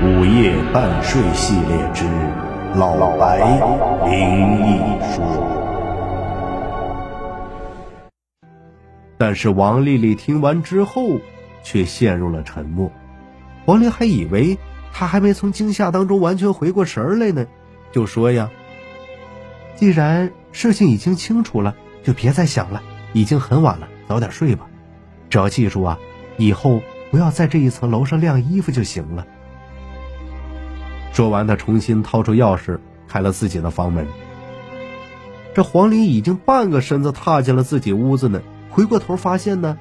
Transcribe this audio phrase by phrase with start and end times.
[0.00, 2.04] 午夜半睡系列之
[2.76, 3.38] 老白
[4.08, 4.78] 灵异
[5.12, 5.26] 说。
[9.18, 11.18] 但是王丽丽听完之后，
[11.64, 12.92] 却陷入了沉默。
[13.64, 14.56] 王玲还以为
[14.92, 17.44] 她还没从惊吓当中完全回过神来呢，
[17.90, 18.48] 就说呀
[19.74, 21.74] ：“既然事情已经清楚了，
[22.04, 22.80] 就别再想了，
[23.14, 24.64] 已经很晚了，早点睡吧。
[25.28, 25.98] 只要记住啊，
[26.36, 26.80] 以后
[27.10, 29.26] 不要在这一层楼上晾衣服就行了。”
[31.12, 34.06] 说完，他重新掏出钥匙开了自己的房门。
[35.54, 38.40] 这黄玲已经半个身子踏进了自己屋子呢。
[38.70, 39.76] 回过头发现呢，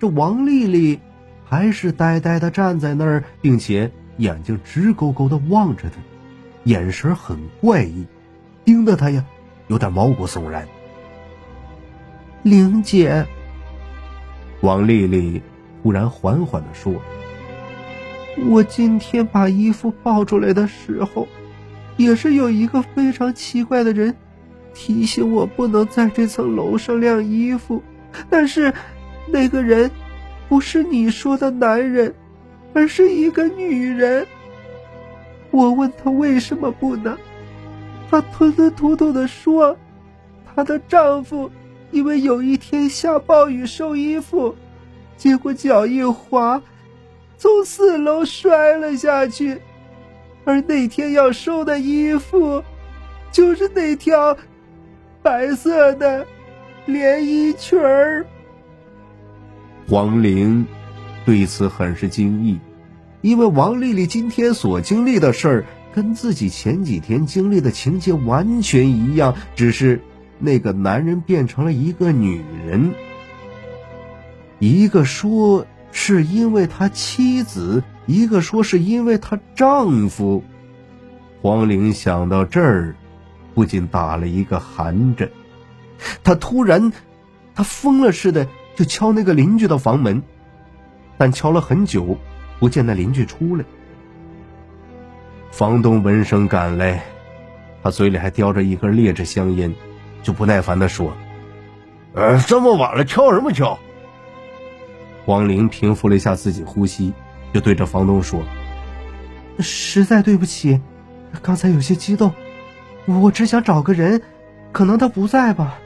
[0.00, 0.98] 这王丽丽
[1.44, 6.00] 还是呆呆的站在那儿，并且眼睛直勾勾的望着他，
[6.64, 8.06] 眼神很怪异，
[8.64, 9.24] 盯得他呀
[9.68, 10.66] 有点毛骨悚然。
[12.42, 13.26] 玲姐，
[14.62, 15.42] 王丽丽
[15.82, 16.94] 忽然缓缓的说
[18.48, 21.28] ：“我今天把衣服抱出来的时候，
[21.96, 24.14] 也是有一个非常奇怪的人
[24.72, 27.82] 提醒我不能在这层楼上晾衣服。”
[28.28, 28.72] 但是，
[29.28, 29.90] 那个人
[30.48, 32.12] 不是你说的男人，
[32.74, 34.26] 而是一个女人。
[35.52, 37.16] 我问她为什么不能，
[38.10, 39.76] 她吞吞吐吐的说，
[40.54, 41.50] 她的丈夫
[41.92, 44.56] 因为有一天下暴雨收衣服，
[45.16, 46.60] 结果脚一滑，
[47.40, 49.62] 从四楼摔了下去，
[50.44, 52.62] 而那天要收的衣服，
[53.32, 54.36] 就是那条
[55.22, 56.26] 白色的。
[56.86, 58.26] 连衣裙儿，
[59.86, 60.66] 黄玲
[61.24, 62.58] 对此很是惊异，
[63.20, 70.00] 因为王丽丽今天所经历的事儿跟自己前几天经历的情节完全一样，只是
[70.38, 72.92] 那个男人变成了一个女人。
[74.58, 80.42] 一个说是因为他妻子，一个说是因为她丈夫。
[81.42, 82.94] 黄玲想到这儿，
[83.54, 85.28] 不禁打了一个寒颤。
[86.22, 86.92] 他突然，
[87.54, 90.22] 他疯了似的就敲那个邻居的房门，
[91.18, 92.16] 但敲了很久，
[92.58, 93.64] 不见那邻居出来。
[95.50, 97.02] 房东闻声赶来，
[97.82, 99.74] 他嘴里还叼着一根劣质香烟，
[100.22, 101.12] 就不耐烦的说
[102.14, 103.78] ：“呃，这么晚了，敲什么敲？”
[105.24, 107.12] 黄玲平复了一下自己呼吸，
[107.52, 108.42] 就对着房东说
[109.60, 110.80] ：“实在对不起，
[111.42, 112.32] 刚才有些激动，
[113.06, 114.20] 我只想找个人，
[114.72, 115.78] 可能他不在吧。”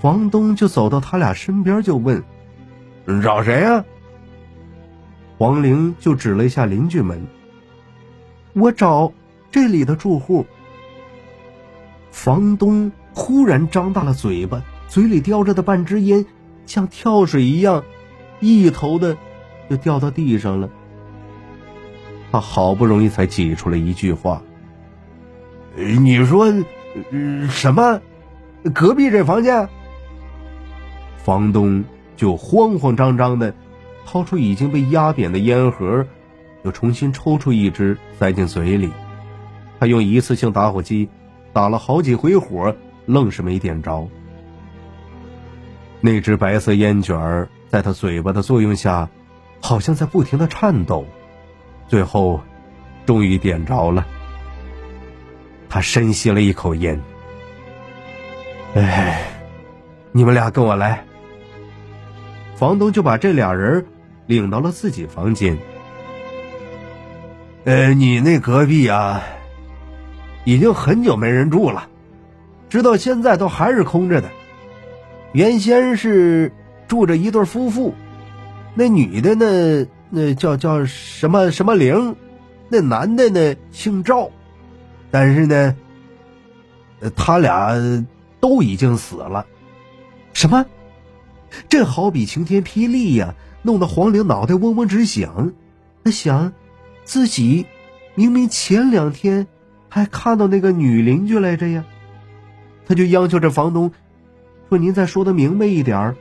[0.00, 2.22] 房东就走到他俩身边，就问
[3.22, 3.84] ：“找谁呀？”
[5.36, 7.26] 黄玲就指了一下邻居们
[8.54, 9.12] ：“我找
[9.50, 10.46] 这里的住户。”
[12.12, 16.24] 房东忽然张大了嘴巴，嘴里叼着的半支烟
[16.70, 17.82] 像跳水一样，
[18.38, 19.16] 一头的
[19.68, 20.70] 就掉到地上了。
[22.30, 24.40] 他好不容易才挤出了一句话
[25.74, 26.46] ：“你说
[27.48, 28.00] 什么？
[28.72, 29.68] 隔壁这房间？”
[31.18, 31.82] 房东
[32.16, 33.52] 就慌慌张张的
[34.06, 36.06] 掏出已经被压扁的烟盒，
[36.62, 38.92] 又重新抽出一支塞进嘴里。
[39.80, 41.08] 他用一次性打火机
[41.52, 42.72] 打了好几回火，
[43.06, 44.08] 愣是没点着。
[46.00, 49.08] 那只白色烟卷儿在他嘴巴的作用下，
[49.60, 51.04] 好像在不停的颤抖，
[51.88, 52.40] 最后
[53.04, 54.06] 终于点着了。
[55.68, 57.00] 他深吸了一口烟，
[58.74, 59.22] 哎，
[60.10, 61.04] 你们俩跟我来。
[62.56, 63.86] 房东就把这俩人
[64.26, 65.56] 领到了自己房间。
[67.64, 69.22] 呃，你那隔壁啊，
[70.44, 71.88] 已经很久没人住了，
[72.68, 74.28] 直到现在都还是空着的。
[75.32, 76.52] 原先是
[76.88, 77.94] 住着一对夫妇，
[78.74, 82.16] 那女的呢，那叫叫什么什么玲，
[82.68, 84.30] 那男的呢姓赵，
[85.10, 85.76] 但是呢，
[87.14, 87.74] 他俩
[88.40, 89.46] 都已经死了。
[90.32, 90.66] 什么？
[91.68, 95.52] 这好比晴天霹雳呀，弄得黄玲脑袋嗡嗡直响。
[96.02, 96.52] 他想，
[97.04, 97.66] 自己
[98.14, 99.46] 明明前两天
[99.88, 101.84] 还看到那个女邻居来着呀，
[102.86, 103.92] 他就央求这房东
[104.70, 106.16] 说：“您再说的明白一点儿。”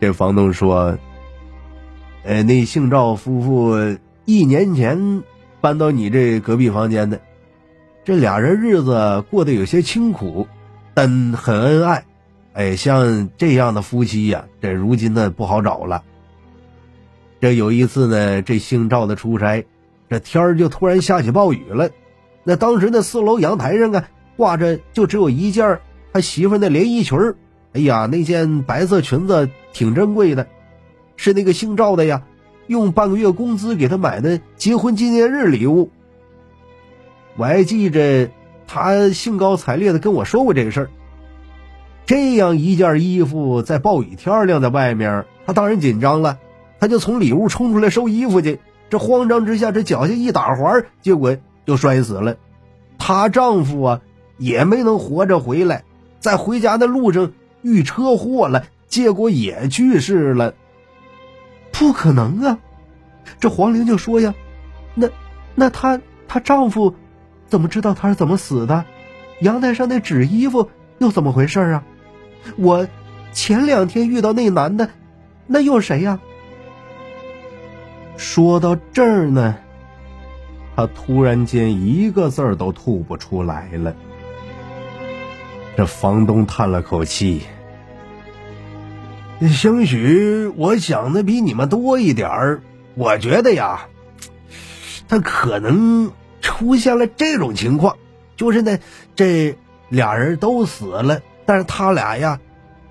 [0.00, 0.98] 这房东说
[2.24, 5.22] ：“呃，那姓赵夫妇一年前
[5.60, 7.20] 搬到你这隔壁房间的，
[8.04, 10.46] 这俩人日子过得有些清苦，
[10.92, 12.04] 但很恩爱。”
[12.54, 16.02] 哎，像这样的夫妻呀，这如今呢不好找了。
[17.40, 19.64] 这有一次呢，这姓赵的出差，
[20.10, 21.88] 这天儿就突然下起暴雨了。
[22.42, 25.78] 那当时那四楼阳台上啊，挂着就只有一件
[26.18, 27.16] 他媳妇那连衣裙。
[27.74, 30.48] 哎呀，那件白色裙子挺珍贵的，
[31.14, 32.24] 是那个姓赵的呀，
[32.66, 35.90] 用半个月工资给他买的结婚纪念日礼物。
[37.36, 38.30] 我还记着
[38.66, 40.90] 他兴高采烈的跟我说过这个事儿。
[42.04, 46.38] 这样一件衣服在暴雨天晾在外面，他当然紧张了，
[46.80, 48.58] 他就从里屋冲出来收衣服去。
[48.90, 52.38] 这慌张之下，这脚下一打滑，结果就摔死了。
[52.98, 54.00] 她丈夫啊
[54.38, 55.84] 也没能活着回来，
[56.20, 57.32] 在回家的路上
[57.62, 60.54] 遇车祸了，结果也去世了。
[61.72, 62.58] 不可能啊！
[63.38, 64.34] 这黄玲就说呀
[64.96, 65.08] ：“那
[65.54, 66.94] 那她她丈夫
[67.46, 68.84] 怎么知道她是怎么死的？
[69.40, 71.84] 阳台上那纸衣服又怎么回事啊？”
[72.56, 72.88] 我
[73.32, 74.90] 前两天遇到那男的，
[75.46, 76.18] 那又是谁呀？
[78.16, 79.56] 说到这儿呢，
[80.74, 83.94] 他突然间一个字儿都吐不出来了。
[85.78, 87.42] 这房东叹了口气
[89.48, 92.62] ：“兴许我想的比你们多一点儿。
[92.96, 93.86] 我觉得呀，
[95.06, 96.10] 他可能
[96.40, 97.96] 出现了这种情况，
[98.34, 98.76] 就是呢，
[99.14, 99.56] 这
[99.88, 102.40] 俩人都死了。”但是他俩呀，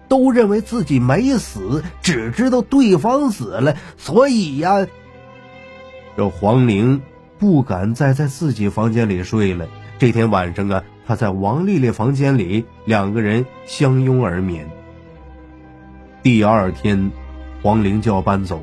[0.08, 4.88] 都认为自己没死，只知道对方死了，所以呀，
[6.16, 7.02] 这黄玲
[7.38, 9.68] 不敢再在自己房间里睡了。
[10.00, 14.70] 这天晚上啊，他在王丽丽房间里，两个人相拥而眠。
[16.22, 17.12] 第二天，
[17.64, 18.62] 黄玲就要搬走，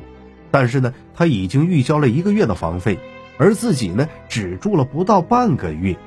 [0.51, 2.99] 但是呢，他已经预交了一个月的房费，
[3.39, 5.97] 而自己呢，只住了不到半个月。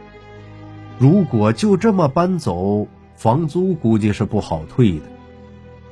[0.98, 2.86] 如果就这么搬走，
[3.16, 5.06] 房租估计是不好退的，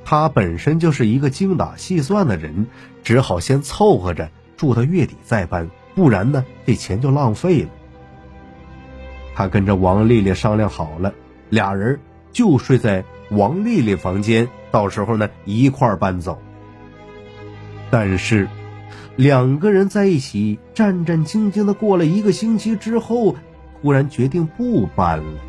[0.04, 2.68] 他本身就是一个精打细算的人，
[3.02, 7.68] 只好先凑合着住到月底再搬，不然呢这钱就浪费了。
[9.36, 11.14] 他跟着王丽丽商量好了，
[11.50, 12.00] 俩人
[12.32, 16.42] 就睡在王丽丽房间，到时候呢一块搬走。
[17.90, 18.48] 但是，
[19.14, 23.36] 两个人在一起战战兢兢的过了一个星期之后，
[23.80, 25.40] 突然决定不搬了，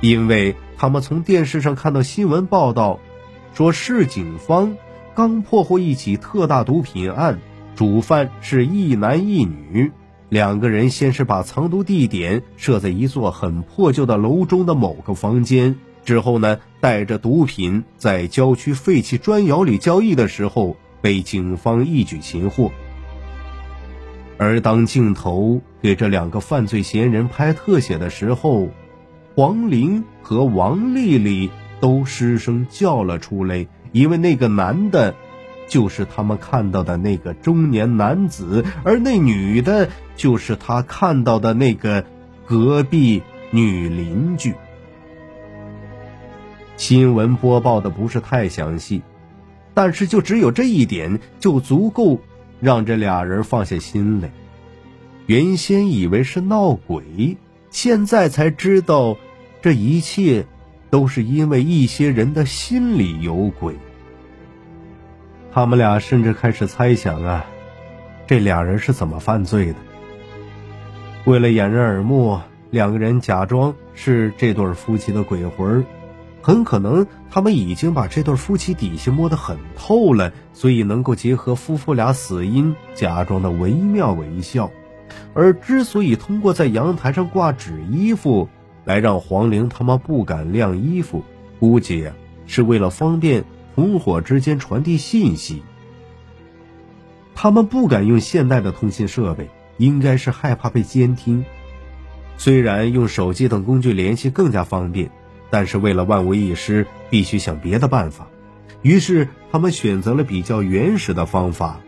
[0.00, 0.56] 因为。
[0.80, 3.00] 他们从电视上看到新闻报道，
[3.52, 4.76] 说市警方
[5.12, 7.40] 刚破获一起特大毒品案，
[7.74, 9.90] 主犯是一男一女，
[10.28, 22.70] 两个人先是把藏毒地点设在一座很破旧的楼中的某个房间，之后呢，带着毒品在郊区废弃砖窑里交易的时候，被警方一举擒获。
[24.36, 28.68] 而当镜头给这两个犯罪嫌疑人拍特写的时候，
[29.34, 35.14] 黄玲和王丽丽都失声叫了出来，因为那个男的，
[35.68, 42.04] 就是他们看到的那个中年男子，而那女的，就是他看到的那个
[42.46, 44.54] 隔壁女邻居。
[46.76, 49.02] 新闻播报的不是太详细，
[49.74, 52.20] 但是就只有这一点，就足够
[52.60, 54.30] 让这俩人放下心来。
[55.26, 57.36] 原先以为是闹鬼，
[57.70, 59.16] 现在才知道。
[59.60, 60.46] 这一切
[60.88, 63.74] 都是因为一些人的心里有鬼。
[65.52, 67.44] 他们俩甚至开始猜想啊，
[68.26, 69.76] 这俩人是怎么犯罪的？
[71.24, 72.38] 为了掩人耳目，
[72.70, 75.84] 两个人假装是这对夫妻的鬼魂
[76.40, 84.70] 很可能他们已经把这对夫妻底细摸得很透了，所以能够结合夫妇俩死因，假装的惟妙惟肖。
[85.34, 88.48] 而之所以通过在阳台上挂纸衣服，
[88.84, 91.24] 来让黄玲他们不敢晾衣服，
[91.58, 92.08] 估计
[92.46, 93.44] 是为了方便
[93.78, 95.62] 同伙之间传递信息。
[97.36, 101.44] 他们不敢用现代的通信设备，应该是害怕被监听。
[102.36, 105.12] 虽然用手机等工具联系更加方便，
[105.48, 108.26] 但是为了万无一失，必须想别的办法。
[108.82, 111.78] 于是他们选择了比较原始的方法，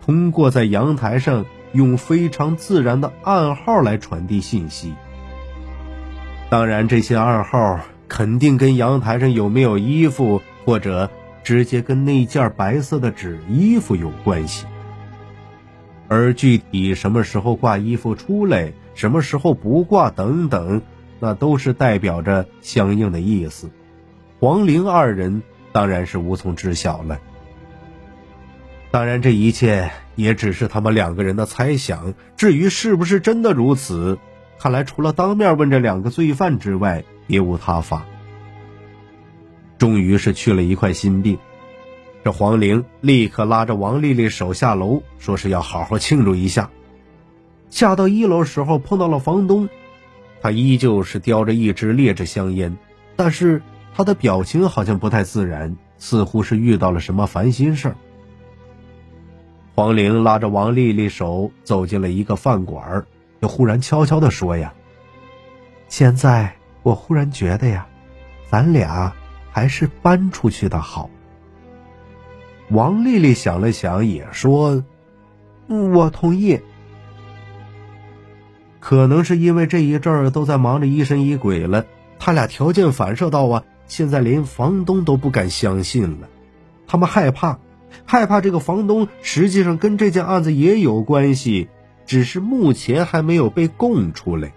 [0.00, 4.94] 通过在阳台上用非常自然的暗号来传递信息。
[6.48, 11.10] 当然，这些暗号肯定跟阳台上有没有衣服，或者
[11.42, 14.66] 直接跟那件白色的纸衣服有关系。
[16.08, 20.82] 而具体什么时候挂衣服出来，什么时候不挂等等，
[21.20, 23.70] 那都是代表着相应的意思。
[24.40, 27.20] 黄玲二人当然是无从知晓了。
[28.90, 32.14] 当然，这一切也只是他们两个人的猜想。
[32.36, 34.18] 至于是不是真的如此？
[34.58, 38.04] 看来，除了当面问这两个罪犯之外，别无他法。
[39.80, 41.38] 终于是去了一块心病，
[42.22, 46.68] 这黄玲立刻拉着王丽丽手下楼，说是要好好庆祝一下。
[47.70, 49.70] 下到一楼时候，碰到了房东，
[50.42, 52.76] 他依旧是叼着一支劣质香烟，
[53.16, 53.62] 但是
[53.94, 57.96] 他的表情好像不太自然，似乎是遇到了什么烦心事儿。
[59.74, 63.06] 黄玲拉着王丽丽手走进了一个饭馆，
[63.40, 64.74] 就忽然悄悄地说：“呀，
[65.88, 67.86] 现在我忽然觉得呀，
[68.50, 69.14] 咱俩
[69.50, 71.10] 还是搬出去的好。”
[72.70, 74.84] 王丽丽想了想，也说
[75.68, 76.60] ：“我同意。”
[78.78, 81.84] 可能是因为这一阵儿都在忙着疑神疑鬼了，
[82.18, 86.28] 他俩条件反射到啊，现在连房东都不敢相信了。
[86.86, 87.58] 他们害怕，
[88.04, 91.68] 害怕这个房东实际上跟这件案子也有关系，
[92.06, 94.52] 只是目前还没有被供出来。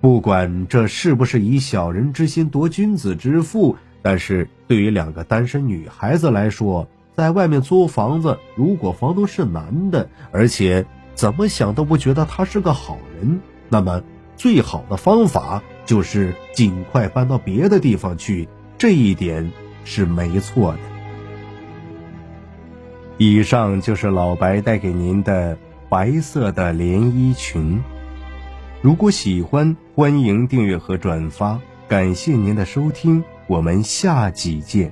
[0.00, 10.86] 不管这是不是以小人之心夺君子之腹，但是对于两个单身女孩子来说，在外面租房子，如果房东是男的，而且。
[11.12, 14.02] 怎么想都不觉得他是个好人，那么
[14.38, 19.50] 最好的方法就是尽快搬到别的地方去，这一点
[19.84, 20.78] 是没错的。
[23.18, 25.58] 以上就是老白带给您的
[25.90, 27.82] 白色的连衣裙。
[28.80, 34.90] 如果喜欢，欢迎订阅和转发，感谢您的收听，我们下集见。